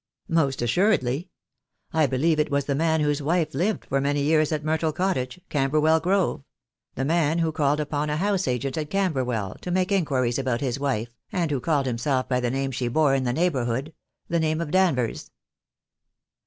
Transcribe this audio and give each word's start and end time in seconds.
"Most 0.29 0.63
assuredly. 0.63 1.29
I 1.93 2.07
believe 2.07 2.39
it 2.39 2.49
was 2.49 2.65
the 2.65 2.73
man 2.73 3.01
whose 3.01 3.21
wife 3.21 3.53
lived 3.53 3.85
for 3.85 4.01
many 4.01 4.23
years 4.23 4.51
at 4.51 4.65
Myrtle 4.65 4.91
Cottage, 4.91 5.39
Camberwell 5.49 5.99
Grove; 5.99 6.43
the 6.95 7.05
man 7.05 7.37
who 7.37 7.51
called 7.51 7.79
upon 7.79 8.09
a 8.09 8.17
house 8.17 8.47
agent 8.47 8.79
at 8.79 8.89
Cam 8.89 9.13
berwell 9.13 9.57
to 9.61 9.69
make 9.69 9.91
inquiries 9.91 10.39
about 10.39 10.59
his 10.59 10.79
wife, 10.79 11.15
and 11.31 11.51
who 11.51 11.59
called 11.59 11.85
himself 11.85 12.27
by 12.27 12.39
the 12.39 12.49
name 12.49 12.71
she 12.71 12.87
bore 12.87 13.13
in 13.13 13.25
the 13.25 13.31
neighbourhood— 13.33 13.93
the 14.27 14.39
name 14.39 14.59
of 14.59 14.71
Danvers. 14.71 15.29